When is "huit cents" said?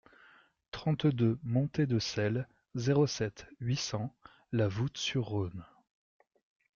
3.59-4.15